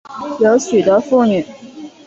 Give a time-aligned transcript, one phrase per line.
[0.39, 1.45] 有许多妇女